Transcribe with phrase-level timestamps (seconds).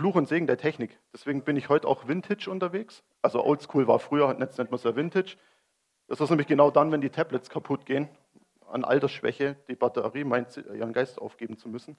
[0.00, 0.98] Fluch und Segen der Technik.
[1.12, 3.02] Deswegen bin ich heute auch Vintage unterwegs.
[3.20, 5.36] Also Oldschool war früher, jetzt nennt man es ja Vintage.
[6.06, 8.08] Das ist nämlich genau dann, wenn die Tablets kaputt gehen,
[8.66, 11.98] an Altersschwäche, die Batterie meint, ihren Geist aufgeben zu müssen.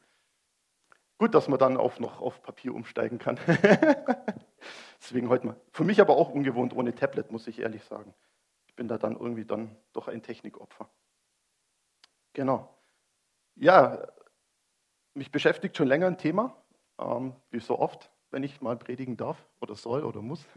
[1.19, 3.37] Gut, dass man dann auch noch auf Papier umsteigen kann.
[4.99, 5.61] Deswegen heute mal.
[5.71, 8.15] Für mich aber auch ungewohnt ohne Tablet, muss ich ehrlich sagen.
[8.65, 10.89] Ich bin da dann irgendwie dann doch ein Technikopfer.
[12.33, 12.75] Genau.
[13.53, 14.07] Ja,
[15.13, 16.55] mich beschäftigt schon länger ein Thema,
[17.01, 20.45] ähm, wie so oft, wenn ich mal predigen darf oder soll oder muss.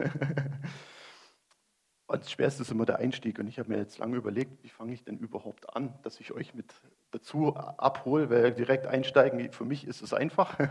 [2.07, 3.39] Das Schwerste ist immer der Einstieg.
[3.39, 6.31] Und ich habe mir jetzt lange überlegt, wie fange ich denn überhaupt an, dass ich
[6.33, 6.73] euch mit
[7.11, 10.57] dazu abhole, weil direkt einsteigen, für mich ist es einfach.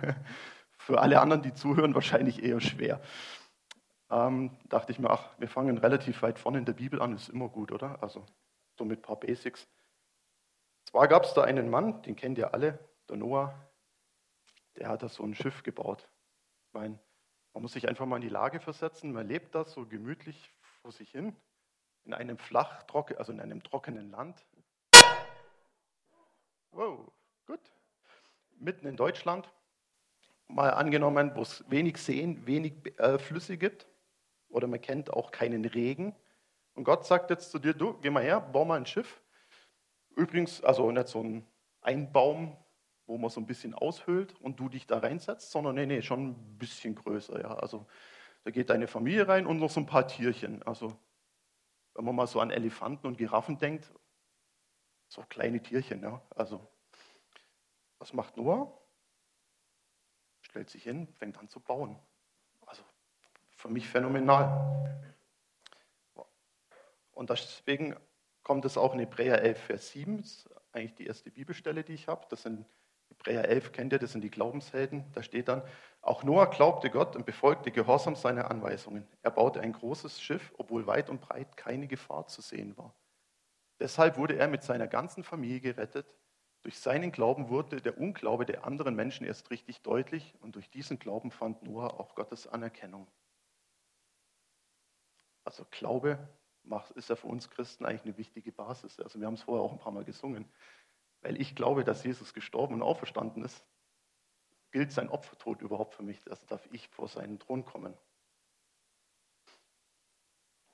[0.77, 3.00] Für alle anderen, die zuhören, wahrscheinlich eher schwer.
[4.11, 7.30] Ähm, dachte ich mir, ach, wir fangen relativ weit vorne in der Bibel an, ist
[7.30, 8.02] immer gut, oder?
[8.02, 8.27] Also
[8.77, 9.66] so mit ein paar Basics.
[10.91, 12.78] Zwar gab es da einen Mann, den kennt ihr alle,
[13.09, 13.55] der Noah,
[14.77, 16.09] der hat da so ein Schiff gebaut.
[16.69, 16.98] Ich meine,
[17.52, 20.92] man muss sich einfach mal in die Lage versetzen, man lebt da so gemütlich vor
[20.92, 21.36] sich hin,
[22.05, 22.84] in einem flach,
[23.17, 24.45] also in einem trockenen Land.
[26.72, 27.12] Wow,
[27.47, 27.61] gut.
[28.58, 29.48] Mitten in Deutschland,
[30.48, 33.86] mal angenommen, wo es wenig Seen, wenig äh, Flüsse gibt,
[34.48, 36.14] oder man kennt auch keinen Regen.
[36.75, 39.22] Und Gott sagt jetzt zu dir, du, geh mal her, bau mal ein Schiff.
[40.17, 41.47] Übrigens, also nicht so ein
[41.80, 42.56] Einbaum,
[43.06, 46.30] wo man so ein bisschen aushöhlt und du dich da reinsetzt, sondern nee, nee, schon
[46.30, 47.41] ein bisschen größer.
[47.41, 47.55] Ja.
[47.55, 47.86] Also
[48.44, 50.62] da geht deine Familie rein und noch so ein paar Tierchen.
[50.62, 50.96] Also
[51.94, 53.92] wenn man mal so an Elefanten und Giraffen denkt,
[55.08, 56.02] so kleine Tierchen.
[56.02, 56.20] Ja.
[56.30, 56.66] Also
[57.98, 58.72] was macht Noah?
[60.42, 61.98] Stellt sich hin, fängt an zu bauen.
[62.66, 62.83] Also
[63.50, 65.05] für mich phänomenal.
[67.12, 67.96] Und deswegen
[68.42, 70.18] kommt es auch in Hebräer 11, Vers 7.
[70.18, 72.27] Das ist eigentlich die erste Bibelstelle, die ich habe.
[72.28, 72.66] Das sind
[73.25, 75.11] Hebräer 11 kennt ihr, das sind die Glaubenshelden.
[75.12, 75.62] Da steht dann,
[76.03, 79.08] auch Noah glaubte Gott und befolgte gehorsam seine Anweisungen.
[79.22, 82.95] Er baute ein großes Schiff, obwohl weit und breit keine Gefahr zu sehen war.
[83.80, 86.07] Deshalb wurde er mit seiner ganzen Familie gerettet.
[86.62, 90.98] Durch seinen Glauben wurde der Unglaube der anderen Menschen erst richtig deutlich und durch diesen
[90.98, 93.08] Glauben fand Noah auch Gottes Anerkennung.
[95.45, 96.18] Also Glaube
[96.95, 98.98] ist ja für uns Christen eigentlich eine wichtige Basis.
[99.01, 100.46] Also wir haben es vorher auch ein paar Mal gesungen
[101.24, 103.64] weil ich glaube, dass Jesus gestorben und auferstanden ist,
[104.70, 106.20] gilt sein Opfertod überhaupt für mich.
[106.30, 107.96] Also darf ich vor seinen Thron kommen.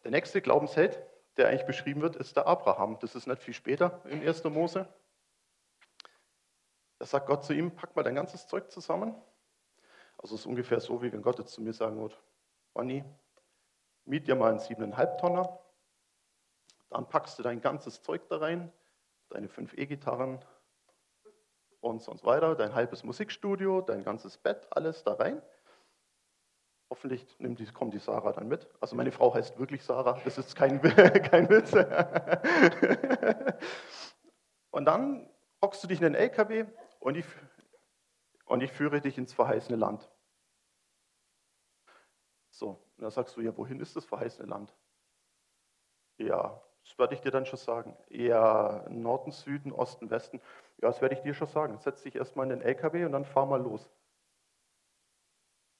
[0.02, 1.00] Der nächste Glaubensheld,
[1.36, 2.98] der eigentlich beschrieben wird, ist der Abraham.
[2.98, 4.42] Das ist nicht viel später in 1.
[4.44, 4.92] Mose.
[6.98, 9.14] Da sagt Gott zu ihm, pack mal dein ganzes Zeug zusammen.
[10.18, 12.16] Also es ist ungefähr so, wie wenn Gott jetzt zu mir sagen würde,
[12.74, 13.04] Bonnie,
[14.04, 15.60] miet dir mal einen siebeneinhalb Tonner,
[16.88, 18.72] dann packst du dein ganzes Zeug da rein,
[19.30, 20.44] deine fünf E-Gitarren
[21.80, 25.40] und sonst weiter, dein halbes Musikstudio, dein ganzes Bett, alles da rein.
[26.90, 28.68] Hoffentlich nimmt die, kommt die Sarah dann mit.
[28.80, 31.72] Also meine Frau heißt wirklich Sarah, das ist kein, kein Witz.
[34.70, 35.30] und dann
[35.62, 36.66] hockst du dich in den LKW
[36.98, 37.26] und ich,
[38.46, 40.10] und ich führe dich ins verheißene Land.
[42.50, 44.74] So, und dann sagst du, ja, wohin ist das verheißene Land?
[46.18, 47.96] Ja, das werde ich dir dann schon sagen.
[48.08, 50.40] Eher Norden, Süden, Osten, Westen.
[50.78, 51.78] Ja, das werde ich dir schon sagen.
[51.78, 53.88] Setz dich erstmal in den LKW und dann fahr mal los.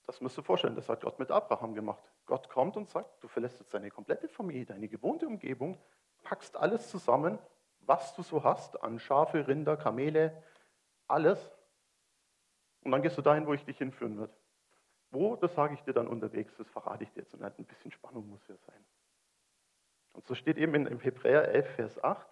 [0.06, 2.02] Das musst du vorstellen, das hat Gott mit Abraham gemacht.
[2.26, 5.78] Gott kommt und sagt, du verlässt jetzt deine komplette Familie, deine gewohnte Umgebung,
[6.22, 7.38] packst alles zusammen,
[7.80, 10.42] was du so hast an Schafe, Rinder, Kamele,
[11.08, 11.50] alles.
[12.82, 14.32] Und dann gehst du dahin, wo ich dich hinführen werde.
[15.10, 17.34] Wo, das sage ich dir dann unterwegs, das verrate ich dir jetzt.
[17.34, 18.84] Und ein bisschen Spannung muss hier sein.
[20.12, 22.26] Und so steht eben in Hebräer 11, Vers 8,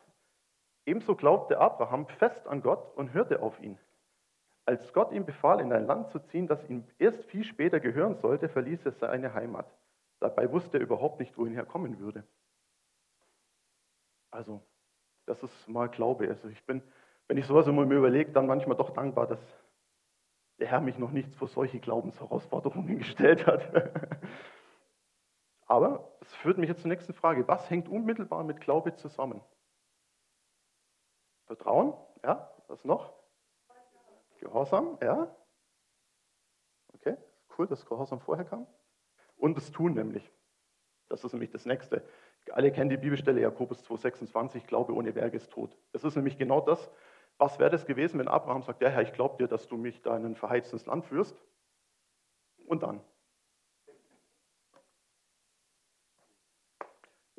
[0.86, 3.78] ebenso glaubte Abraham fest an Gott und hörte auf ihn.
[4.64, 8.16] Als Gott ihm befahl, in ein Land zu ziehen, das ihm erst viel später gehören
[8.16, 9.66] sollte, verließ er seine Heimat.
[10.20, 12.24] Dabei wusste er überhaupt nicht, wohin er kommen würde.
[14.30, 14.60] Also,
[15.26, 16.28] das ist mal Glaube.
[16.28, 16.82] Also ich bin,
[17.28, 19.40] wenn ich sowas immer mir überlege, dann manchmal doch dankbar, dass
[20.58, 23.70] der Herr mich noch nicht vor solche Glaubensherausforderungen gestellt hat.
[25.68, 27.46] Aber es führt mich jetzt zur nächsten Frage.
[27.46, 29.42] Was hängt unmittelbar mit Glaube zusammen?
[31.46, 31.94] Vertrauen,
[32.24, 32.50] ja.
[32.68, 33.12] Was noch?
[34.40, 35.34] Gehorsam, ja.
[36.94, 37.16] Okay,
[37.56, 38.66] cool, dass Gehorsam vorher kam.
[39.36, 40.30] Und das Tun nämlich.
[41.08, 42.02] Das ist nämlich das Nächste.
[42.52, 45.76] Alle kennen die Bibelstelle Jakobus 2,26, Glaube ohne Werk ist tot.
[45.92, 46.90] Das ist nämlich genau das.
[47.36, 50.02] Was wäre das gewesen, wenn Abraham sagt, ja Herr, ich glaube dir, dass du mich
[50.02, 51.36] da in ein verheiztes Land führst?
[52.66, 53.00] Und dann?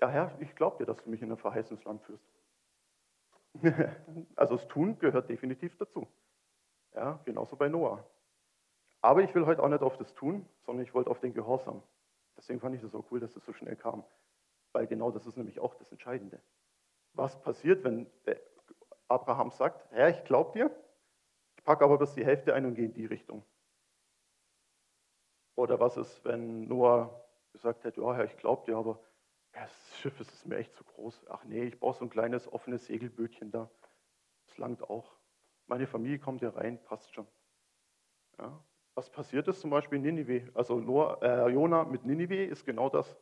[0.01, 2.25] Ja Herr, ich glaube dir, dass du mich in ein verheißenes Land führst.
[4.35, 6.07] also das Tun gehört definitiv dazu.
[6.93, 8.05] Ja, genauso bei Noah.
[9.01, 11.81] Aber ich will heute auch nicht auf das tun, sondern ich wollte auf den Gehorsam.
[12.37, 14.03] Deswegen fand ich es so cool, dass es so schnell kam.
[14.71, 16.41] Weil genau das ist nämlich auch das Entscheidende.
[17.13, 18.07] Was passiert, wenn
[19.07, 20.71] Abraham sagt, Herr, ich glaube dir,
[21.57, 23.43] ich packe aber bis die Hälfte ein und gehe in die Richtung.
[25.55, 28.99] Oder was ist, wenn Noah gesagt hätte, ja, Herr, ich glaube dir, aber
[29.51, 31.25] das Schiff ist mir echt zu groß.
[31.29, 33.69] Ach nee, ich brauche so ein kleines offenes Segelbötchen da.
[34.47, 35.17] Das langt auch.
[35.67, 37.27] Meine Familie kommt hier rein, passt schon.
[38.37, 38.63] Ja.
[38.95, 40.49] Was passiert ist zum Beispiel in Ninive?
[40.55, 40.79] Also
[41.21, 43.17] äh, Jona mit Ninive ist genau das.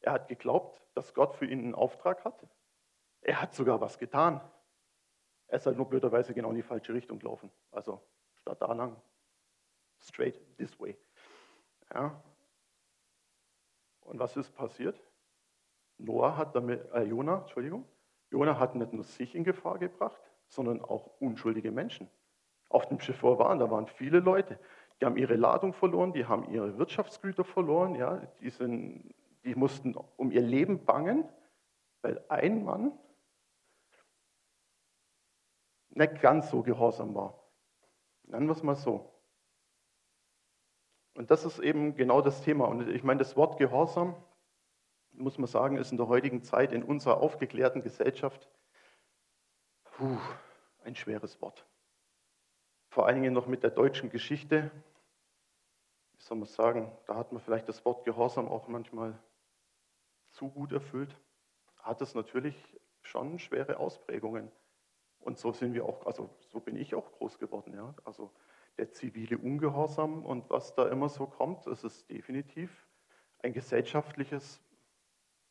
[0.00, 2.46] Er hat geglaubt, dass Gott für ihn einen Auftrag hat.
[3.20, 4.40] Er hat sogar was getan.
[5.48, 7.50] Er ist halt nur blöderweise genau in die falsche Richtung gelaufen.
[7.70, 8.00] Also
[8.36, 9.00] statt da lang,
[9.98, 10.96] straight this way.
[11.92, 12.22] Ja.
[14.02, 15.00] Und was ist passiert?
[16.04, 17.84] Noah hat damit, äh, Jona, Entschuldigung,
[18.30, 22.08] Jona hat nicht nur sich in Gefahr gebracht, sondern auch unschuldige Menschen.
[22.68, 24.58] Auf dem Schiff, wo da waren viele Leute.
[25.00, 29.14] Die haben ihre Ladung verloren, die haben ihre Wirtschaftsgüter verloren, ja, die, sind,
[29.44, 31.28] die mussten um ihr Leben bangen,
[32.02, 32.92] weil ein Mann
[35.90, 37.42] nicht ganz so gehorsam war.
[38.24, 39.10] Nennen wir es mal so.
[41.14, 42.66] Und das ist eben genau das Thema.
[42.66, 44.14] Und ich meine, das Wort Gehorsam,
[45.20, 48.48] muss man sagen, ist in der heutigen Zeit in unserer aufgeklärten Gesellschaft
[50.00, 50.18] puh,
[50.82, 51.66] ein schweres Wort.
[52.88, 54.70] Vor allen Dingen noch mit der deutschen Geschichte.
[56.14, 59.18] Wie soll man sagen, da hat man vielleicht das Wort Gehorsam auch manchmal
[60.30, 61.16] zu gut erfüllt.
[61.76, 62.56] Hat es natürlich
[63.02, 64.50] schon schwere Ausprägungen.
[65.18, 67.74] Und so sind wir auch, also so bin ich auch groß geworden.
[67.74, 67.94] Ja?
[68.04, 68.30] Also
[68.78, 72.88] der zivile Ungehorsam und was da immer so kommt, das ist definitiv
[73.42, 74.60] ein gesellschaftliches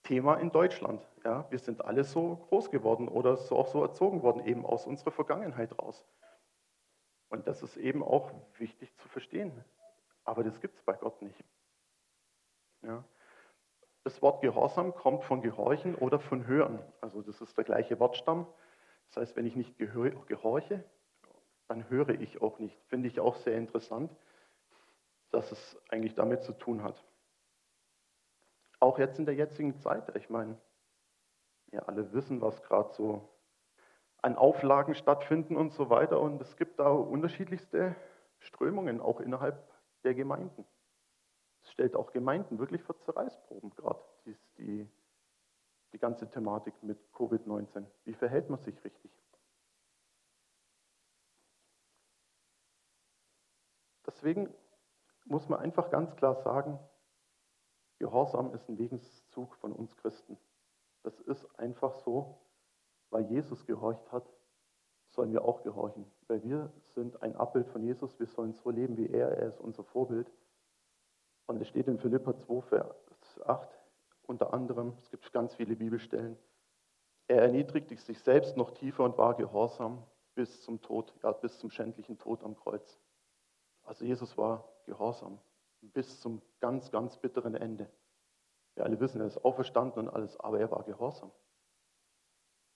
[0.10, 1.08] Thema in Deutschland.
[1.24, 1.46] Ja?
[1.52, 5.12] Wir sind alle so groß geworden oder so auch so erzogen worden, eben aus unserer
[5.12, 6.04] Vergangenheit raus.
[7.30, 9.64] Und das ist eben auch wichtig zu verstehen.
[10.24, 11.44] Aber das gibt es bei Gott nicht.
[12.82, 13.04] Ja?
[14.04, 16.82] Das Wort Gehorsam kommt von Gehorchen oder von Hören.
[17.02, 18.48] Also das ist der gleiche Wortstamm.
[19.10, 20.84] Das heißt, wenn ich nicht gehorche,
[21.68, 22.82] dann höre ich auch nicht.
[22.86, 24.12] Finde ich auch sehr interessant,
[25.30, 27.06] dass es eigentlich damit zu tun hat.
[28.80, 30.58] Auch jetzt in der jetzigen Zeit, ich meine,
[31.68, 33.30] wir alle wissen, was gerade so
[34.22, 36.20] an Auflagen stattfinden und so weiter.
[36.20, 37.96] Und es gibt da unterschiedlichste
[38.40, 39.64] Strömungen, auch innerhalb
[40.04, 40.66] der Gemeinden.
[41.62, 44.90] Es stellt auch Gemeinden wirklich vor Zerreißproben gerade, die, die
[45.94, 47.86] die ganze Thematik mit Covid-19.
[48.06, 49.12] Wie verhält man sich richtig?
[54.06, 54.54] Deswegen
[55.26, 56.80] muss man einfach ganz klar sagen,
[58.00, 60.38] Gehorsam ist ein Wegenszug von uns Christen.
[61.04, 62.40] Das ist einfach so,
[63.10, 64.26] weil Jesus gehorcht hat,
[65.10, 66.06] sollen wir auch gehorchen.
[66.28, 69.60] Weil wir sind ein Abbild von Jesus, wir sollen so leben wie er, er ist
[69.60, 70.32] unser Vorbild.
[71.46, 73.70] Und es steht in Philippa 2, Vers 8,
[74.28, 76.38] unter anderem, es gibt ganz viele Bibelstellen,
[77.28, 80.04] er erniedrigte sich selbst noch tiefer und war gehorsam
[80.36, 83.00] bis zum Tod, ja, bis zum schändlichen Tod am Kreuz.
[83.84, 85.40] Also Jesus war gehorsam
[85.82, 87.90] bis zum ganz, ganz bitteren Ende.
[88.76, 91.32] Wir alle wissen, er ist auferstanden und alles, aber er war gehorsam.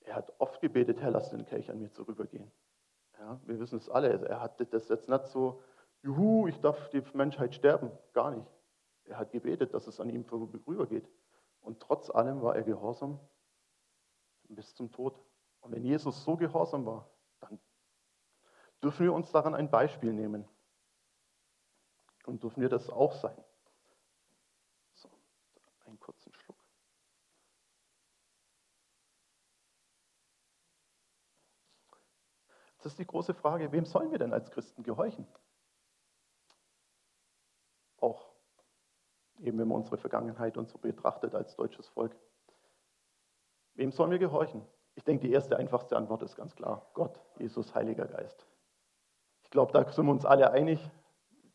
[0.01, 2.51] Er hat oft gebetet, Herr, lass den Kelch an mir vorübergehen.
[3.19, 4.27] Ja, wir wissen es alle.
[4.27, 5.61] Er hat das jetzt nicht so,
[6.01, 7.91] juhu, ich darf die Menschheit sterben.
[8.13, 8.51] Gar nicht.
[9.05, 11.09] Er hat gebetet, dass es an ihm vorübergeht.
[11.61, 13.19] Und trotz allem war er gehorsam
[14.49, 15.17] bis zum Tod.
[15.61, 17.59] Und wenn Jesus so gehorsam war, dann
[18.81, 20.45] dürfen wir uns daran ein Beispiel nehmen.
[22.25, 23.37] Und dürfen wir das auch sein.
[24.93, 25.09] So,
[25.85, 26.57] einen kurzen Schluck.
[32.75, 35.27] Jetzt ist die große Frage, wem sollen wir denn als Christen gehorchen?
[37.99, 38.33] Auch
[39.43, 42.15] eben wenn man unsere Vergangenheit und so betrachtet als deutsches Volk.
[43.75, 44.65] Wem sollen wir gehorchen?
[44.95, 46.89] Ich denke, die erste, einfachste Antwort ist ganz klar.
[46.93, 48.45] Gott, Jesus, Heiliger Geist.
[49.43, 50.79] Ich glaube, da sind wir uns alle einig,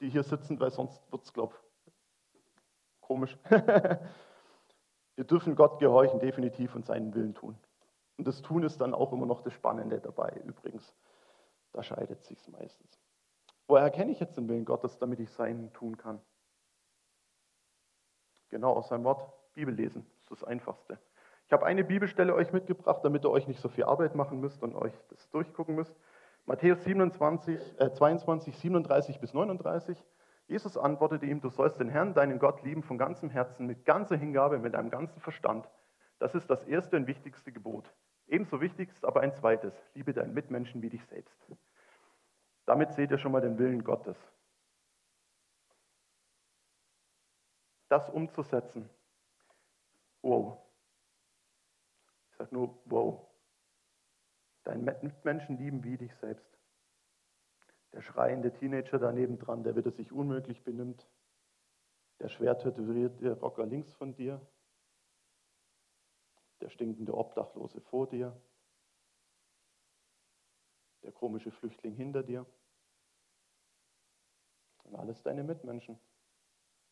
[0.00, 1.54] die hier sitzen, weil sonst wird es, glaube
[3.00, 3.36] komisch.
[3.48, 7.58] wir dürfen Gott gehorchen, definitiv, und seinen Willen tun.
[8.18, 10.94] Und das Tun ist dann auch immer noch das Spannende dabei, übrigens.
[11.72, 13.00] Da scheidet sich meistens.
[13.66, 16.20] Woher erkenne ich jetzt den Willen Gottes, damit ich seinen tun kann?
[18.50, 20.06] Genau, aus seinem Wort Bibel lesen.
[20.22, 20.98] Das ist das Einfachste.
[21.46, 24.62] Ich habe eine Bibelstelle euch mitgebracht, damit ihr euch nicht so viel Arbeit machen müsst
[24.62, 25.94] und euch das durchgucken müsst.
[26.48, 30.02] Matthäus 27, äh, 22, 37 bis 39.
[30.46, 34.16] Jesus antwortete ihm, du sollst den Herrn, deinen Gott, lieben von ganzem Herzen, mit ganzer
[34.16, 35.68] Hingabe, mit deinem ganzen Verstand.
[36.18, 37.92] Das ist das erste und wichtigste Gebot.
[38.26, 41.38] Ebenso wichtig ist aber ein zweites, liebe deinen Mitmenschen wie dich selbst.
[42.64, 44.16] Damit seht ihr schon mal den Willen Gottes.
[47.88, 48.88] das umzusetzen.
[50.22, 50.58] Wow.
[52.30, 53.27] Ich sage nur, wow.
[54.68, 56.58] Deinen Mitmenschen lieben wie dich selbst.
[57.94, 61.08] Der schreiende Teenager daneben dran, der wieder sich unmöglich benimmt.
[62.20, 64.46] Der schwer tätowierte Rocker links von dir.
[66.60, 68.38] Der stinkende Obdachlose vor dir.
[71.02, 72.44] Der komische Flüchtling hinter dir.
[74.84, 75.98] Und alles deine Mitmenschen.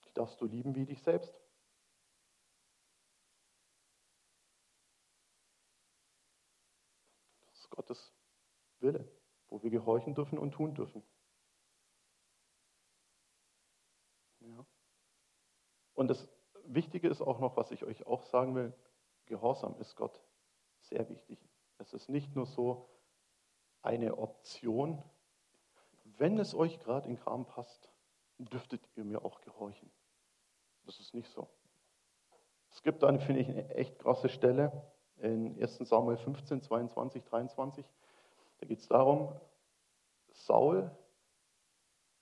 [0.07, 1.39] Die darfst du lieben wie dich selbst.
[7.57, 8.13] Das ist Gottes
[8.81, 9.09] Wille,
[9.49, 11.03] wo wir gehorchen dürfen und tun dürfen.
[14.41, 14.67] Ja.
[15.95, 16.29] Und das
[16.65, 18.75] Wichtige ist auch noch, was ich euch auch sagen will,
[19.27, 20.23] Gehorsam ist Gott
[20.81, 21.39] sehr wichtig.
[21.79, 22.89] Es ist nicht nur so
[23.83, 25.03] eine Option,
[26.05, 27.91] wenn es euch gerade in Kram passt,
[28.39, 29.91] dürftet ihr mir auch gehorchen.
[30.85, 31.49] Das ist nicht so.
[32.71, 37.87] Es gibt eine, finde ich, eine echt krasse Stelle in 1 Samuel 15, 22, 23.
[38.59, 39.33] Da geht es darum,
[40.31, 40.91] Saul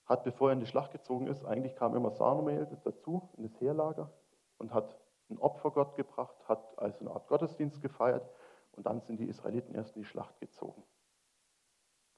[0.06, 3.60] hat, bevor er in die Schlacht gezogen ist, eigentlich kam immer Samuel dazu in das
[3.60, 4.10] Heerlager
[4.58, 4.98] und hat
[5.30, 8.28] ein Opfer Gott gebracht, hat also eine Art Gottesdienst gefeiert
[8.72, 10.84] und dann sind die Israeliten erst in die Schlacht gezogen.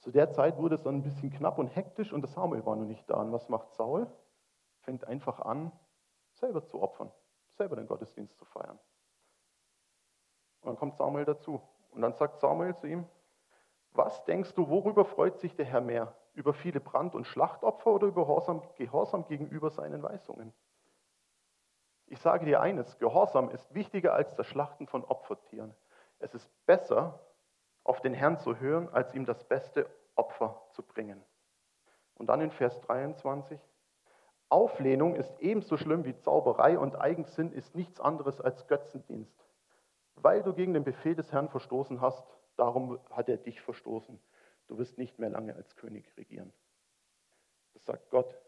[0.00, 2.76] Zu der Zeit wurde es dann ein bisschen knapp und hektisch und der Samuel war
[2.76, 3.20] noch nicht da.
[3.20, 4.06] Und was macht Saul?
[4.80, 5.72] Fängt einfach an,
[6.34, 7.10] selber zu opfern,
[7.52, 8.78] selber den Gottesdienst zu feiern.
[10.66, 11.60] Dann kommt Samuel dazu.
[11.90, 13.06] Und dann sagt Samuel zu ihm,
[13.92, 16.14] was denkst du, worüber freut sich der Herr mehr?
[16.34, 20.52] Über viele Brand- und Schlachtopfer oder über Gehorsam, Gehorsam gegenüber seinen Weisungen?
[22.08, 25.74] Ich sage dir eines, Gehorsam ist wichtiger als das Schlachten von Opfertieren.
[26.18, 27.20] Es ist besser,
[27.84, 31.22] auf den Herrn zu hören, als ihm das beste Opfer zu bringen.
[32.14, 33.60] Und dann in Vers 23,
[34.48, 39.46] Auflehnung ist ebenso schlimm wie Zauberei und Eigensinn ist nichts anderes als Götzendienst.
[40.16, 44.18] Weil du gegen den Befehl des Herrn verstoßen hast, darum hat er dich verstoßen.
[44.66, 46.52] Du wirst nicht mehr lange als König regieren.
[47.74, 48.42] Das sagt Gott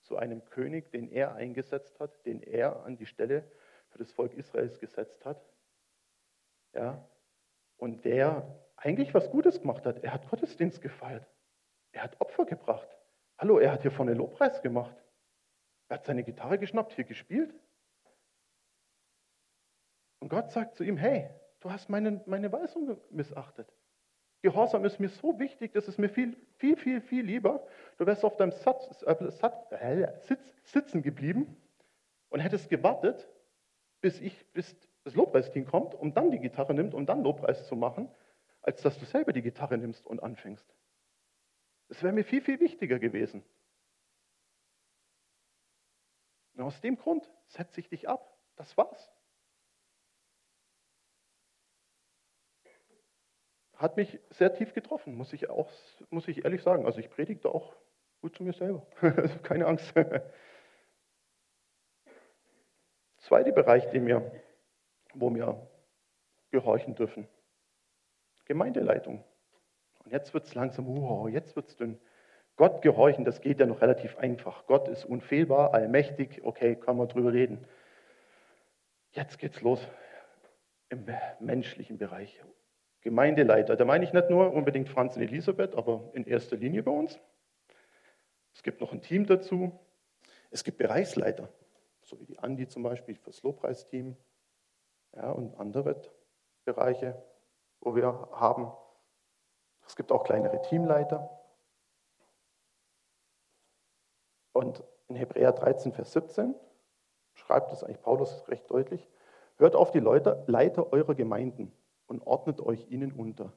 [0.00, 3.44] zu einem König, den er eingesetzt hat, den er an die Stelle
[3.90, 5.44] für das Volk Israels gesetzt hat.
[6.72, 7.06] Ja,
[7.76, 10.02] und der eigentlich was Gutes gemacht hat.
[10.02, 11.26] Er hat Gottesdienst gefeiert.
[11.92, 12.88] Er hat Opfer gebracht.
[13.38, 14.96] Hallo, er hat hier vorne Lobpreis gemacht.
[15.88, 17.54] Er hat seine Gitarre geschnappt, hier gespielt.
[20.30, 21.28] Gott sagt zu ihm, hey,
[21.60, 23.70] du hast meine, meine Weisung missachtet.
[24.42, 27.66] Gehorsam ist mir so wichtig, das ist mir viel, viel, viel, viel lieber.
[27.98, 31.56] Du wärst auf deinem Satz, äh, Satz, äh, Sitz, sitzen geblieben
[32.30, 33.28] und hättest gewartet,
[34.00, 37.76] bis, ich, bis das Lobpreisteam kommt und dann die Gitarre nimmt, um dann Lobpreis zu
[37.76, 38.08] machen,
[38.62, 40.74] als dass du selber die Gitarre nimmst und anfängst.
[41.88, 43.44] Das wäre mir viel, viel wichtiger gewesen.
[46.54, 48.38] Und aus dem Grund setze ich dich ab.
[48.56, 49.10] Das war's.
[53.80, 55.70] Hat mich sehr tief getroffen, muss ich, auch,
[56.10, 56.84] muss ich ehrlich sagen.
[56.84, 57.74] Also ich predige da auch
[58.20, 58.86] gut zu mir selber.
[59.42, 59.94] Keine Angst.
[63.16, 64.30] Zweiter Bereich, den wir
[65.14, 65.66] wo wir
[66.50, 67.26] gehorchen dürfen.
[68.44, 69.24] Gemeindeleitung.
[70.04, 71.98] Und jetzt wird es langsam, wow, jetzt wird es dünn.
[72.56, 74.66] Gott gehorchen, das geht ja noch relativ einfach.
[74.66, 77.66] Gott ist unfehlbar, allmächtig, okay, kann man drüber reden.
[79.12, 79.88] Jetzt geht's los
[80.90, 81.06] im
[81.38, 82.42] menschlichen Bereich.
[83.02, 86.90] Gemeindeleiter, da meine ich nicht nur unbedingt Franz und Elisabeth, aber in erster Linie bei
[86.90, 87.18] uns.
[88.54, 89.78] Es gibt noch ein Team dazu.
[90.50, 91.48] Es gibt Bereichsleiter,
[92.02, 94.16] so wie die Andi zum Beispiel fürs Lobpreisteam,
[95.14, 96.00] ja, und andere
[96.64, 97.22] Bereiche,
[97.80, 98.70] wo wir haben.
[99.86, 101.30] Es gibt auch kleinere Teamleiter.
[104.52, 106.54] Und in Hebräer 13, Vers 17
[107.32, 109.08] schreibt es eigentlich Paulus recht deutlich,
[109.56, 111.72] hört auf die Leute, Leiter eurer Gemeinden
[112.10, 113.52] und ordnet euch ihnen unter.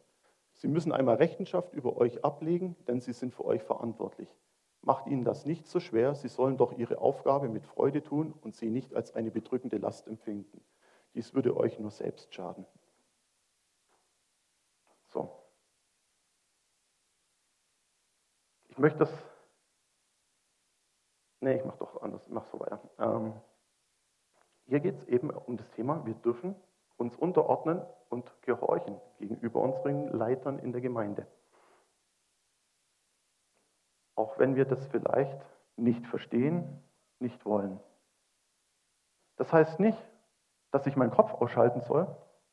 [0.54, 4.30] Sie müssen einmal Rechenschaft über euch ablegen, denn sie sind für euch verantwortlich.
[4.82, 8.56] Macht ihnen das nicht so schwer, sie sollen doch ihre Aufgabe mit Freude tun und
[8.56, 10.64] sie nicht als eine bedrückende Last empfinden.
[11.16, 12.66] Dies würde euch nur selbst schaden.
[15.08, 15.32] So.
[18.68, 19.12] Ich möchte das.
[21.40, 22.80] Nee, ich mache doch anders, ich mache so weiter.
[23.00, 23.34] Ähm,
[24.66, 26.56] hier geht es eben um das Thema, wir dürfen
[26.98, 31.28] uns unterordnen und gehorchen gegenüber unseren Leitern in der Gemeinde.
[34.16, 35.42] Auch wenn wir das vielleicht
[35.76, 36.84] nicht verstehen,
[37.20, 37.80] nicht wollen.
[39.38, 39.98] Das heißt nicht,
[40.72, 42.08] dass ich meinen Kopf ausschalten soll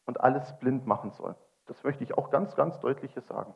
[0.07, 1.35] und alles blind machen soll.
[1.67, 3.55] Das möchte ich auch ganz, ganz deutlich hier sagen.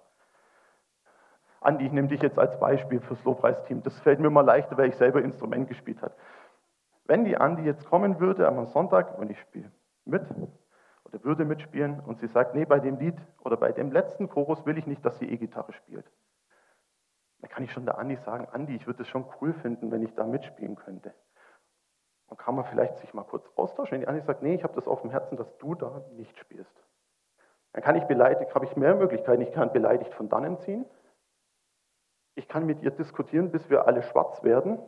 [1.60, 3.82] Andi, ich nehme dich jetzt als Beispiel fürs Lobpreisteam.
[3.82, 6.14] Das fällt mir mal leichter, weil ich selber Instrument gespielt habe.
[7.06, 9.70] wenn die Andi jetzt kommen würde am Sonntag und ich spiele
[10.04, 10.22] mit
[11.14, 14.66] oder würde mitspielen und sie sagt, nee, bei dem Lied oder bei dem letzten Chorus
[14.66, 16.11] will ich nicht, dass sie E-Gitarre spielt.
[17.40, 20.02] Dann kann ich schon der Andi sagen, Andi, ich würde es schon cool finden, wenn
[20.02, 21.14] ich da mitspielen könnte.
[22.28, 23.92] Dann kann man vielleicht sich mal kurz austauschen.
[23.92, 26.37] Wenn die Andi sagt, nee, ich habe das auf dem Herzen, dass du da nicht
[26.38, 26.75] spielst.
[27.73, 29.42] Dann kann ich beleidigt, habe ich mehr Möglichkeiten.
[29.42, 30.85] Ich kann beleidigt von dannen ziehen.
[32.35, 34.80] Ich kann mit ihr diskutieren, bis wir alle schwarz werden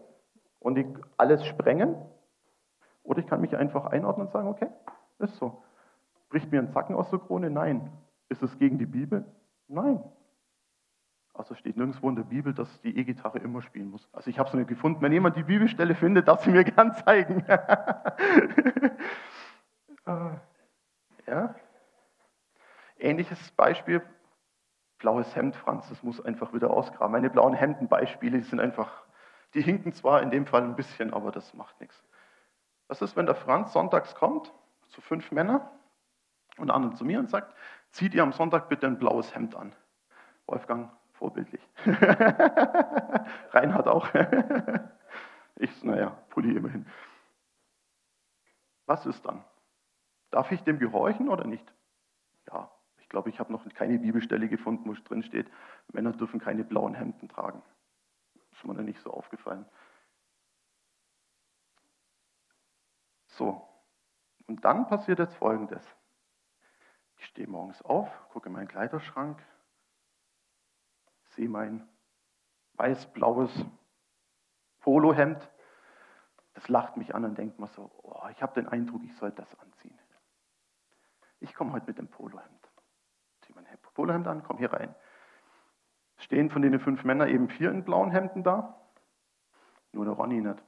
[0.58, 1.94] und alles sprengen.
[3.04, 4.68] Oder ich kann mich einfach einordnen und sagen, okay,
[5.18, 5.62] ist so.
[6.28, 7.50] Bricht mir ein Zacken aus der Krone?
[7.50, 7.90] Nein.
[8.28, 9.24] Ist es gegen die Bibel?
[9.68, 10.02] Nein.
[11.34, 14.08] Also steht nirgendwo in der Bibel, dass die E-Gitarre immer spielen muss.
[14.12, 15.02] Also ich habe es nicht gefunden.
[15.02, 17.44] Wenn jemand die Bibelstelle findet, darf sie mir gern zeigen.
[17.44, 17.58] Äh,
[21.26, 21.54] ja.
[22.98, 24.00] Ähnliches Beispiel,
[24.98, 27.12] blaues Hemd, Franz, das muss einfach wieder ausgraben.
[27.12, 29.04] Meine blauen Hemdenbeispiele, die sind einfach,
[29.52, 32.02] die hinken zwar in dem Fall ein bisschen, aber das macht nichts.
[32.88, 34.54] Was ist, wenn der Franz sonntags kommt,
[34.88, 35.60] zu fünf Männern
[36.58, 37.54] und anderen zu mir und sagt,
[37.90, 39.74] zieht ihr am Sonntag bitte ein blaues Hemd an.
[40.46, 41.60] Wolfgang, vorbildlich.
[43.50, 44.08] Reinhard auch.
[45.56, 46.86] ich, naja, Pulli immerhin.
[48.86, 49.44] Was ist dann?
[50.30, 51.72] Darf ich dem gehorchen oder nicht?
[52.48, 55.50] Ja, ich glaube, ich habe noch keine Bibelstelle gefunden, wo es drin steht,
[55.92, 57.62] Männer dürfen keine blauen Hemden tragen.
[58.52, 59.66] Ist mir noch nicht so aufgefallen.
[63.26, 63.66] So,
[64.46, 65.84] und dann passiert jetzt Folgendes.
[67.26, 69.42] Ich stehe morgens auf, gucke in meinen Kleiderschrank,
[71.30, 71.86] sehe mein
[72.74, 73.50] weiß-blaues
[74.78, 75.50] Polohemd.
[76.54, 79.32] Das lacht mich an und denkt mir so, oh, ich habe den Eindruck, ich soll
[79.32, 79.98] das anziehen.
[81.40, 82.70] Ich komme heute mit dem Polohemd.
[83.40, 84.94] Ziehe mein Polohemd an, komme hier rein.
[86.18, 88.80] Stehen von den fünf Männern eben vier in blauen Hemden da.
[89.90, 90.62] Nur der Ronny nicht.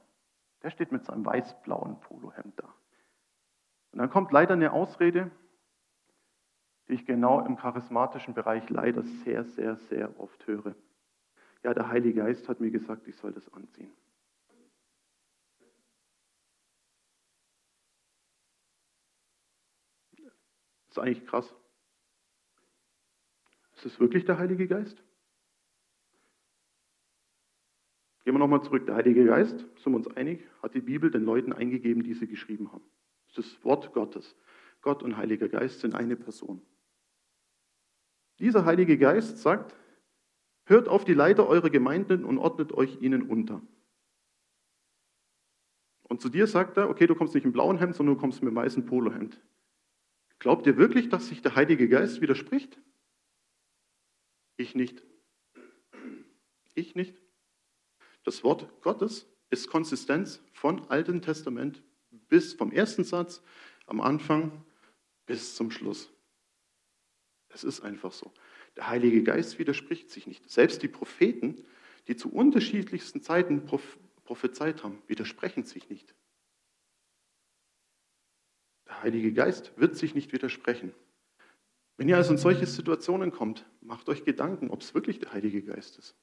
[0.61, 2.67] Der steht mit seinem weiß-blauen Polohemd da.
[3.93, 5.31] Und dann kommt leider eine Ausrede,
[6.89, 10.75] die ich genau im charismatischen Bereich leider sehr, sehr, sehr oft höre.
[11.63, 13.91] Ja, der Heilige Geist hat mir gesagt, ich soll das anziehen.
[20.87, 21.55] Das ist eigentlich krass.
[23.75, 25.03] Ist es wirklich der Heilige Geist?
[28.23, 28.87] Gehen wir nochmal zurück.
[28.87, 32.27] Der Heilige Geist, sind wir uns einig, hat die Bibel den Leuten eingegeben, die sie
[32.27, 32.83] geschrieben haben.
[33.27, 34.35] Das ist das Wort Gottes.
[34.81, 36.65] Gott und Heiliger Geist sind eine Person.
[38.39, 39.75] Dieser Heilige Geist sagt,
[40.65, 43.61] hört auf die Leiter eurer Gemeinden und ordnet euch ihnen unter.
[46.03, 48.41] Und zu dir sagt er, okay, du kommst nicht im blauen Hemd, sondern du kommst
[48.41, 49.39] mit dem weißen Polohemd.
[50.39, 52.79] Glaubt ihr wirklich, dass sich der Heilige Geist widerspricht?
[54.57, 55.03] Ich nicht.
[56.73, 57.21] Ich nicht.
[58.23, 63.41] Das Wort Gottes ist Konsistenz von Alten Testament bis vom ersten Satz
[63.85, 64.63] am Anfang
[65.25, 66.11] bis zum Schluss.
[67.49, 68.31] Es ist einfach so.
[68.75, 70.49] Der Heilige Geist widerspricht sich nicht.
[70.49, 71.65] Selbst die Propheten,
[72.07, 73.65] die zu unterschiedlichsten Zeiten
[74.23, 76.15] prophezeit haben, widersprechen sich nicht.
[78.87, 80.93] Der Heilige Geist wird sich nicht widersprechen.
[81.97, 85.61] Wenn ihr also in solche Situationen kommt, macht euch Gedanken, ob es wirklich der Heilige
[85.61, 86.15] Geist ist.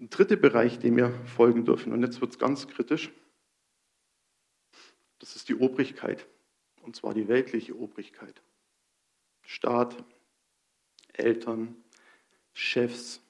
[0.00, 3.10] Ein dritter Bereich, dem wir folgen dürfen, und jetzt wird es ganz kritisch,
[5.18, 6.26] das ist die Obrigkeit,
[6.82, 8.42] und zwar die weltliche Obrigkeit.
[9.42, 10.04] Staat,
[11.12, 11.76] Eltern,
[12.52, 13.20] Chefs,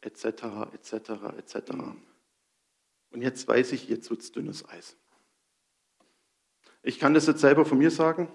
[0.00, 0.26] etc.,
[0.72, 1.56] etc., etc.
[3.10, 4.96] Und jetzt weiß ich, jetzt wird es dünnes Eis.
[6.82, 8.32] Ich kann das jetzt selber von mir sagen.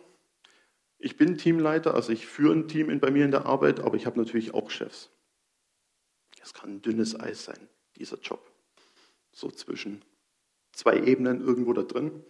[0.97, 4.06] Ich bin Teamleiter, also ich führe ein Team bei mir in der Arbeit, aber ich
[4.06, 5.10] habe natürlich auch Chefs.
[6.41, 8.51] Es kann ein dünnes Eis sein, dieser Job.
[9.32, 10.03] So zwischen
[10.73, 12.23] zwei Ebenen irgendwo da drin.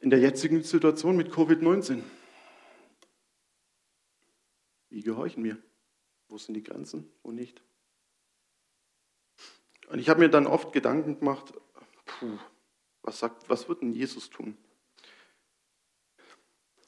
[0.00, 2.02] In der jetzigen Situation mit Covid-19.
[4.90, 5.58] Wie gehorchen wir?
[6.28, 7.62] Wo sind die Grenzen, wo nicht?
[9.88, 11.52] Und ich habe mir dann oft Gedanken gemacht,
[12.04, 12.38] puh,
[13.02, 14.56] was, sagt, was wird denn Jesus tun?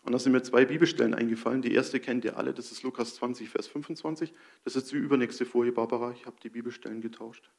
[0.02, 1.62] Und da sind mir zwei Bibelstellen eingefallen.
[1.62, 4.32] Die erste kennt ihr alle, das ist Lukas 20, Vers 25.
[4.64, 6.12] Das ist die übernächste Folie, Barbara.
[6.12, 7.50] Ich habe die Bibelstellen getauscht.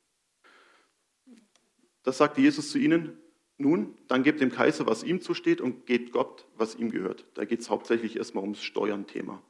[2.03, 3.17] Das sagt Jesus zu ihnen,
[3.57, 7.25] nun, dann gebt dem Kaiser, was ihm zusteht und gebt Gott, was ihm gehört.
[7.35, 9.41] Da geht es hauptsächlich erstmal ums Steuern-Thema.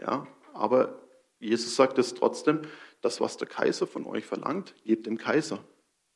[0.00, 1.00] Ja, aber
[1.38, 2.62] Jesus sagt es trotzdem,
[3.02, 5.62] das, was der Kaiser von euch verlangt, gebt dem Kaiser.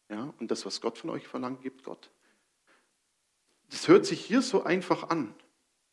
[0.08, 2.10] Ja, und das, was Gott von euch verlangt, gebt Gott.
[3.70, 5.32] Das hört sich hier so einfach an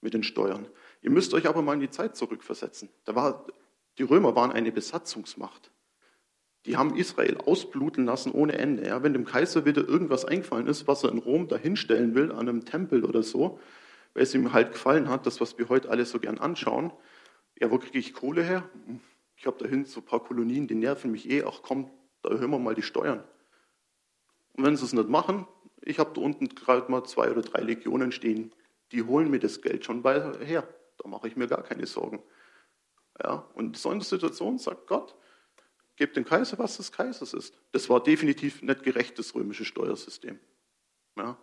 [0.02, 0.68] mit den Steuern.
[1.02, 2.90] Ihr müsst euch aber mal in die Zeit zurückversetzen.
[3.06, 3.46] Da war,
[4.00, 5.72] die Römer waren eine Besatzungsmacht.
[6.68, 8.86] Die haben Israel ausbluten lassen ohne Ende.
[8.86, 12.50] Ja, wenn dem Kaiser wieder irgendwas eingefallen ist, was er in Rom dahinstellen will, an
[12.50, 13.60] einem Tempel oder so,
[14.14, 16.92] weil es ihm halt gefallen hat, das, was wir heute alle so gern anschauen,
[17.58, 18.70] ja, wo kriege ich Kohle her?
[19.38, 21.44] Ich habe dahin so ein paar Kolonien, die nerven mich eh.
[21.44, 21.90] Ach komm,
[22.22, 23.24] da erhöhen wir mal die Steuern.
[24.54, 25.48] Und wenn sie es nicht machen,
[25.82, 28.52] ich habe da unten gerade mal zwei oder drei Legionen stehen,
[28.92, 30.68] die holen mir das Geld schon her.
[30.98, 32.22] Da mache ich mir gar keine Sorgen.
[33.24, 35.16] Ja, und in so einer Situation sagt Gott,
[35.98, 37.54] gebt dem Kaiser, was des Kaisers ist.
[37.72, 40.40] Das war definitiv nicht gerecht, das römische Steuersystem.
[41.18, 41.38] Ja.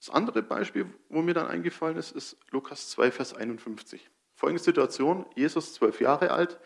[0.00, 4.10] Das andere Beispiel, wo mir dann eingefallen ist, ist Lukas 2, Vers 51.
[4.34, 6.58] Folgende Situation, Jesus, zwölf Jahre alt,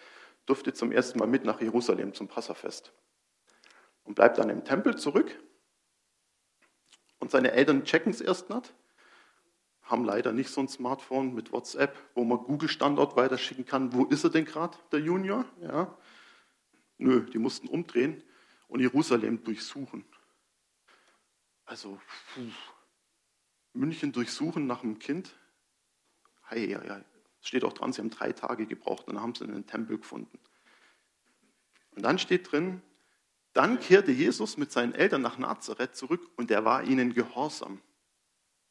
[0.46, 2.92] durfte zum ersten Mal mit nach Jerusalem zum Passafest
[4.04, 5.38] und bleibt dann im Tempel zurück.
[7.18, 8.74] Und seine Eltern checken es erst nicht,
[9.92, 13.92] haben leider nicht so ein Smartphone mit WhatsApp, wo man Google-Standort weiterschicken kann.
[13.92, 15.44] Wo ist er denn gerade, der Junior?
[15.60, 15.96] Ja.
[16.98, 18.24] Nö, die mussten umdrehen
[18.68, 20.04] und Jerusalem durchsuchen.
[21.66, 22.00] Also,
[22.34, 22.40] puh.
[23.74, 25.34] München durchsuchen nach einem Kind.
[26.48, 27.04] Hei, hei, hei.
[27.42, 30.38] Steht auch dran, sie haben drei Tage gebraucht und dann haben sie einen Tempel gefunden.
[31.94, 32.80] Und dann steht drin,
[33.52, 37.82] dann kehrte Jesus mit seinen Eltern nach Nazareth zurück und er war ihnen gehorsam.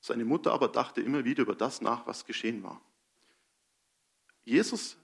[0.01, 2.81] Seine Mutter aber dachte immer wieder über das nach, was geschehen war.
[4.43, 4.97] Jesus,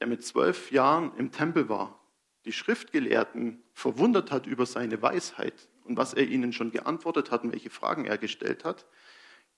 [0.00, 2.00] der mit zwölf Jahren im Tempel war,
[2.44, 7.52] die Schriftgelehrten verwundert hat über seine Weisheit und was er ihnen schon geantwortet hat und
[7.52, 8.86] welche Fragen er gestellt hat,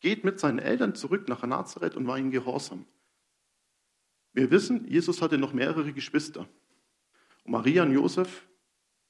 [0.00, 2.86] geht mit seinen Eltern zurück nach Nazareth und war ihnen gehorsam.
[4.32, 6.48] Wir wissen, Jesus hatte noch mehrere Geschwister.
[7.44, 8.46] Und Maria und Josef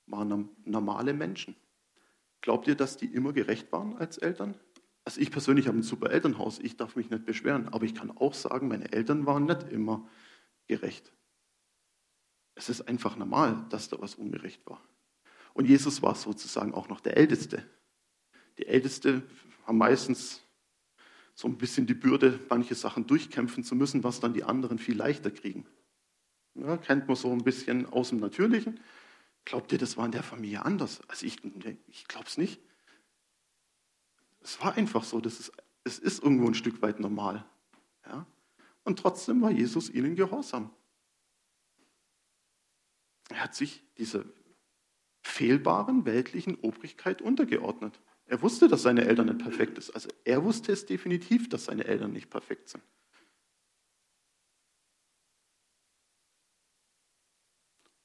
[0.06, 1.56] waren normale Menschen.
[2.40, 4.54] Glaubt ihr, dass die immer gerecht waren als Eltern?
[5.06, 8.10] Also ich persönlich habe ein super Elternhaus, ich darf mich nicht beschweren, aber ich kann
[8.10, 10.04] auch sagen, meine Eltern waren nicht immer
[10.66, 11.12] gerecht.
[12.56, 14.82] Es ist einfach normal, dass da was ungerecht war.
[15.54, 17.64] Und Jesus war sozusagen auch noch der Älteste.
[18.58, 19.22] Die Älteste
[19.64, 20.42] haben meistens
[21.36, 24.96] so ein bisschen die Bürde, manche Sachen durchkämpfen zu müssen, was dann die anderen viel
[24.96, 25.66] leichter kriegen.
[26.54, 28.80] Ja, kennt man so ein bisschen aus dem Natürlichen.
[29.44, 31.00] Glaubt ihr, das war in der Familie anders?
[31.06, 31.38] Also ich,
[31.86, 32.60] ich glaube es nicht.
[34.46, 37.44] Es war einfach so, das ist, es ist irgendwo ein Stück weit normal.
[38.06, 38.24] Ja?
[38.84, 40.70] Und trotzdem war Jesus ihnen gehorsam.
[43.28, 44.24] Er hat sich dieser
[45.20, 48.00] fehlbaren weltlichen Obrigkeit untergeordnet.
[48.26, 49.96] Er wusste, dass seine Eltern nicht perfekt sind.
[49.96, 52.84] Also er wusste es definitiv, dass seine Eltern nicht perfekt sind.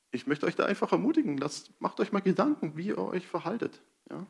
[0.09, 3.83] Ich möchte euch da einfach ermutigen, lasst, macht euch mal Gedanken, wie ihr euch verhaltet.
[4.09, 4.25] Ja?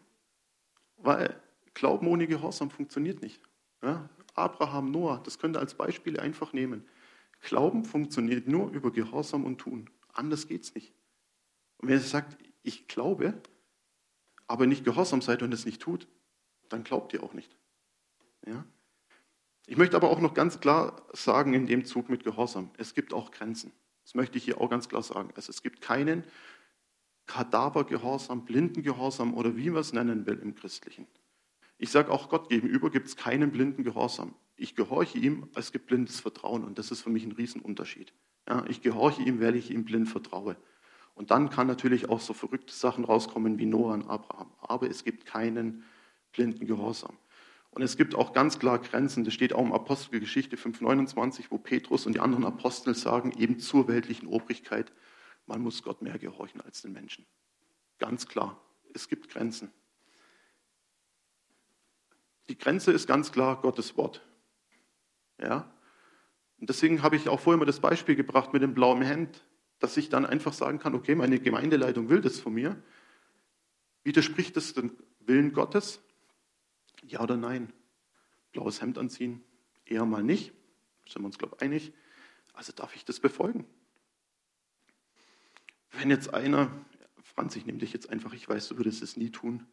[0.97, 1.41] Weil
[1.73, 3.41] Glauben ohne Gehorsam funktioniert nicht.
[3.81, 4.09] Ja?
[4.33, 6.85] Abraham, Noah, das könnt ihr als Beispiele einfach nehmen.
[7.41, 9.89] Glauben funktioniert nur über Gehorsam und Tun.
[10.13, 10.93] Anders geht es nicht.
[11.77, 13.41] Und wenn ihr sagt, ich glaube,
[14.47, 16.07] aber nicht gehorsam seid und es nicht tut,
[16.69, 17.55] dann glaubt ihr auch nicht.
[18.45, 18.65] Ja?
[19.65, 23.13] Ich möchte aber auch noch ganz klar sagen in dem Zug mit Gehorsam, es gibt
[23.13, 23.71] auch Grenzen.
[24.03, 25.31] Das möchte ich hier auch ganz klar sagen.
[25.35, 26.23] Also es gibt keinen
[27.27, 31.07] Kadavergehorsam, Blindengehorsam oder wie man es nennen will im Christlichen.
[31.81, 34.35] Ich sage auch Gott gegenüber gibt es keinen blinden Gehorsam.
[34.55, 38.13] Ich gehorche ihm, es gibt blindes Vertrauen und das ist für mich ein Riesenunterschied.
[38.47, 40.57] Ja, ich gehorche ihm, weil ich ihm blind vertraue.
[41.15, 44.51] Und dann kann natürlich auch so verrückte Sachen rauskommen wie Noah und Abraham.
[44.59, 45.83] Aber es gibt keinen
[46.33, 47.17] blinden Gehorsam.
[47.71, 49.23] Und es gibt auch ganz klar Grenzen.
[49.23, 53.87] Das steht auch im Apostelgeschichte 5,29, wo Petrus und die anderen Apostel sagen, eben zur
[53.87, 54.93] weltlichen Obrigkeit,
[55.47, 57.25] man muss Gott mehr gehorchen als den Menschen.
[57.97, 58.61] Ganz klar,
[58.93, 59.71] es gibt Grenzen.
[62.51, 64.21] Die Grenze ist ganz klar Gottes Wort.
[65.39, 65.73] Ja?
[66.59, 69.43] Und deswegen habe ich auch vorher mal das Beispiel gebracht mit dem blauen Hemd
[69.81, 72.81] dass ich dann einfach sagen kann, okay, meine Gemeindeleitung will das von mir.
[74.03, 76.01] Widerspricht das dem Willen Gottes?
[77.03, 77.73] Ja oder nein?
[78.51, 79.43] Blaues Hemd anziehen?
[79.85, 80.53] Eher mal nicht.
[81.07, 81.93] Sind wir uns, glaube ich, einig.
[82.53, 83.65] Also darf ich das befolgen.
[85.89, 86.71] Wenn jetzt einer,
[87.23, 89.65] Franz, ich nehme dich jetzt einfach, ich weiß, du würdest es nie tun,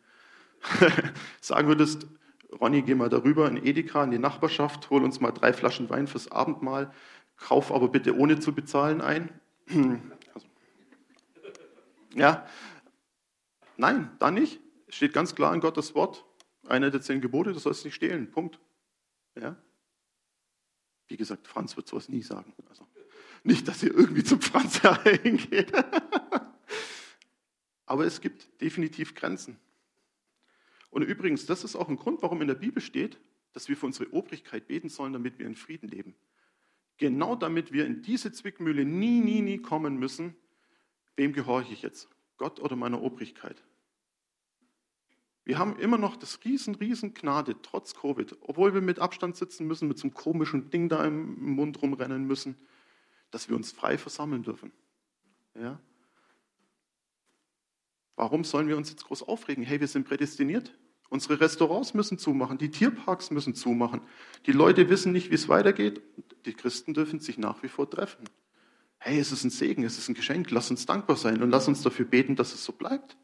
[1.42, 2.06] sagen würdest,
[2.52, 6.06] Ronny, geh mal darüber in Edeka, in die Nachbarschaft, hol uns mal drei Flaschen Wein
[6.06, 6.92] fürs Abendmahl,
[7.36, 9.40] kauf aber bitte ohne zu bezahlen ein.
[10.34, 10.46] Also,
[12.14, 12.46] ja,
[13.76, 14.60] nein, da nicht.
[14.86, 16.24] Es steht ganz klar in Gottes Wort,
[16.66, 18.30] einer der zehn Gebote, du sollst nicht stehlen.
[18.30, 18.58] Punkt.
[19.38, 19.56] Ja?
[21.08, 22.54] Wie gesagt, Franz wird sowas nie sagen.
[22.68, 22.86] Also,
[23.42, 24.80] nicht, dass ihr irgendwie zum Franz
[25.22, 25.72] hingeht.
[27.86, 29.58] Aber es gibt definitiv Grenzen.
[30.90, 33.20] Und übrigens, das ist auch ein Grund, warum in der Bibel steht,
[33.52, 36.14] dass wir für unsere Obrigkeit beten sollen, damit wir in Frieden leben.
[36.96, 40.34] Genau damit wir in diese Zwickmühle nie, nie, nie kommen müssen,
[41.16, 42.08] wem gehorche ich jetzt?
[42.36, 43.62] Gott oder meiner Obrigkeit?
[45.44, 49.66] Wir haben immer noch das riesen, riesen Gnade, trotz Covid, obwohl wir mit Abstand sitzen
[49.66, 52.54] müssen, mit so einem komischen Ding da im Mund rumrennen müssen,
[53.30, 54.72] dass wir uns frei versammeln dürfen.
[55.54, 55.80] Ja?
[58.18, 59.62] Warum sollen wir uns jetzt groß aufregen?
[59.62, 60.76] Hey, wir sind prädestiniert.
[61.08, 64.00] Unsere Restaurants müssen zumachen, die Tierparks müssen zumachen.
[64.44, 66.02] Die Leute wissen nicht, wie es weitergeht.
[66.44, 68.24] Die Christen dürfen sich nach wie vor treffen.
[68.98, 70.50] Hey, es ist ein Segen, es ist ein Geschenk.
[70.50, 73.16] Lass uns dankbar sein und lass uns dafür beten, dass es so bleibt.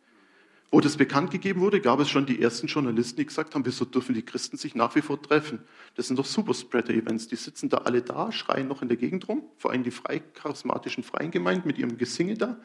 [0.71, 3.85] Wo das bekannt gegeben wurde, gab es schon die ersten Journalisten, die gesagt haben, wieso
[3.85, 5.59] dürfen die Christen sich nach wie vor treffen?
[5.97, 7.27] Das sind doch Superspreader-Events.
[7.27, 10.21] Die sitzen da alle da, schreien noch in der Gegend rum, vor allem die frei,
[10.21, 12.61] charismatischen freien Gemeinden mit ihrem Gesinge da.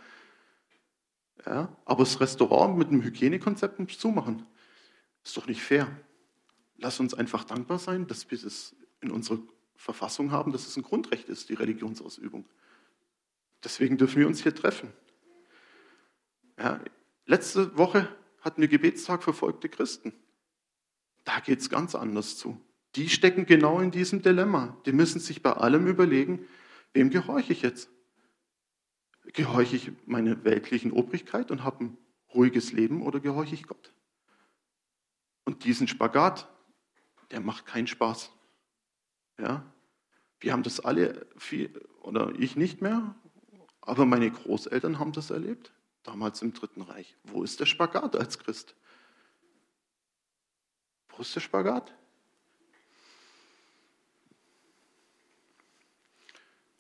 [1.45, 4.45] Ja, aber das Restaurant mit einem Hygienekonzept muss zumachen.
[5.23, 5.87] Ist doch nicht fair.
[6.77, 9.39] Lass uns einfach dankbar sein, dass wir es in unserer
[9.75, 12.45] Verfassung haben, dass es ein Grundrecht ist, die Religionsausübung.
[13.63, 14.91] Deswegen dürfen wir uns hier treffen.
[16.57, 16.79] Ja,
[17.25, 18.07] letzte Woche
[18.41, 20.13] hatten wir Gebetstag verfolgte Christen.
[21.23, 22.59] Da geht es ganz anders zu.
[22.95, 24.77] Die stecken genau in diesem Dilemma.
[24.85, 26.45] Die müssen sich bei allem überlegen,
[26.93, 27.89] wem gehorche ich jetzt?
[29.33, 31.97] Gehorche ich meiner weltlichen Obrigkeit und habe ein
[32.33, 33.93] ruhiges Leben oder gehorche ich Gott?
[35.45, 36.47] Und diesen Spagat,
[37.31, 38.31] der macht keinen Spaß.
[39.37, 39.63] Ja?
[40.39, 43.15] Wir haben das alle, viel, oder ich nicht mehr,
[43.81, 47.15] aber meine Großeltern haben das erlebt, damals im Dritten Reich.
[47.23, 48.75] Wo ist der Spagat als Christ?
[51.09, 51.93] Wo ist der Spagat?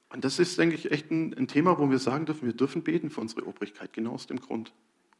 [0.09, 2.83] Und das ist, denke ich, echt ein, ein, Thema, wo wir sagen dürfen, wir dürfen
[2.83, 4.73] beten für unsere Obrigkeit, genau aus dem Grund.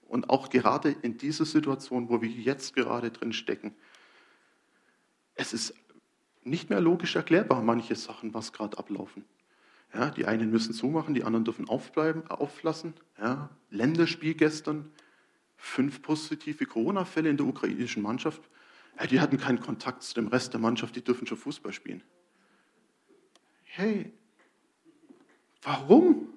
[0.07, 3.75] Und auch gerade in dieser Situation, wo wir jetzt gerade drin stecken,
[5.35, 5.75] es ist
[6.43, 9.25] nicht mehr logisch erklärbar, manche Sachen, was gerade ablaufen.
[9.93, 12.93] Ja, die einen müssen zumachen, die anderen dürfen aufbleiben, auflassen.
[13.19, 14.91] Ja, Länderspiel gestern,
[15.57, 18.41] fünf positive Corona-Fälle in der ukrainischen Mannschaft.
[18.99, 22.03] Ja, die hatten keinen Kontakt zu dem Rest der Mannschaft, die dürfen schon Fußball spielen.
[23.63, 24.11] Hey,
[25.61, 26.29] warum?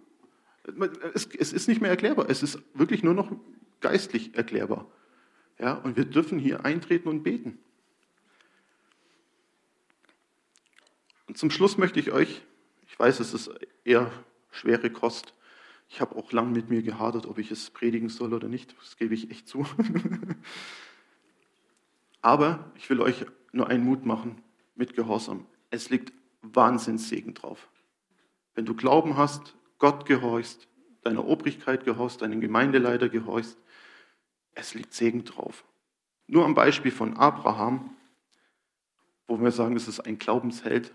[1.15, 2.29] Es, es ist nicht mehr erklärbar.
[2.29, 3.31] Es ist wirklich nur noch
[3.81, 4.87] geistlich erklärbar.
[5.59, 7.59] Ja, und wir dürfen hier eintreten und beten.
[11.29, 12.43] Und zum Schluss möchte ich euch,
[12.89, 13.51] ich weiß, es ist
[13.85, 14.11] eher
[14.51, 15.35] schwere Kost.
[15.89, 18.75] Ich habe auch lang mit mir gehadert, ob ich es predigen soll oder nicht.
[18.81, 19.67] Das gebe ich echt zu.
[22.23, 24.41] Aber ich will euch nur einen Mut machen
[24.75, 25.47] mit Gehorsam.
[25.71, 27.69] Es liegt Wahnsinnssegen drauf.
[28.55, 30.69] Wenn du Glauben hast, Gott gehorchst,
[31.03, 33.59] deiner Obrigkeit gehorchst, deinen Gemeindeleiter gehorchst,
[34.55, 35.65] es liegt Segen drauf.
[36.27, 37.97] Nur am Beispiel von Abraham,
[39.27, 40.93] wo wir sagen, es ist ein Glaubensheld,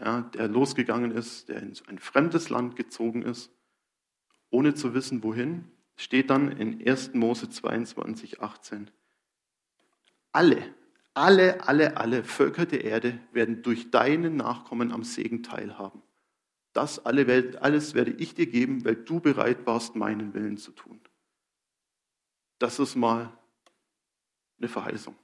[0.00, 3.50] ja, der losgegangen ist, der in ein fremdes Land gezogen ist,
[4.50, 7.14] ohne zu wissen, wohin, steht dann in 1.
[7.14, 8.90] Mose 22, 18.
[10.32, 10.62] Alle,
[11.14, 16.02] alle, alle, alle Völker der Erde werden durch deinen Nachkommen am Segen teilhaben.
[16.78, 21.00] Das alles werde ich dir geben, weil du bereit warst, meinen Willen zu tun.
[22.60, 23.36] Das ist mal
[24.58, 25.16] eine Verheißung.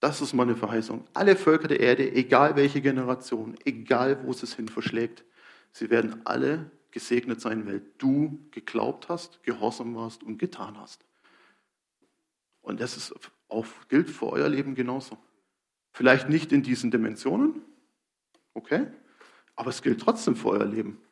[0.00, 1.06] Das ist mal eine Verheißung.
[1.14, 5.24] Alle Völker der Erde, egal welche Generation, egal wo es hin verschlägt,
[5.72, 11.06] sie werden alle gesegnet sein, weil du geglaubt hast, gehorsam warst und getan hast.
[12.60, 13.14] Und das ist
[13.48, 15.16] auch, gilt für euer Leben genauso.
[15.94, 17.62] Vielleicht nicht in diesen Dimensionen,
[18.52, 18.88] okay,
[19.56, 21.02] aber es gilt trotzdem für euer Leben.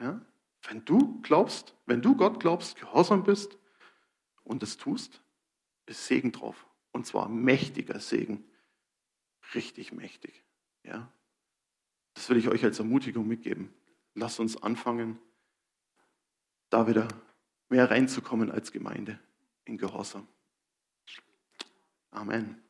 [0.00, 0.20] Ja?
[0.62, 3.58] Wenn du glaubst, wenn du Gott glaubst, gehorsam bist
[4.42, 5.22] und es tust,
[5.86, 6.66] ist Segen drauf.
[6.92, 8.44] Und zwar mächtiger Segen.
[9.54, 10.42] Richtig mächtig.
[10.82, 11.12] Ja?
[12.14, 13.72] Das will ich euch als Ermutigung mitgeben.
[14.14, 15.18] Lasst uns anfangen,
[16.70, 17.06] da wieder
[17.68, 19.20] mehr reinzukommen als Gemeinde
[19.64, 20.26] in Gehorsam.
[22.10, 22.60] Amen.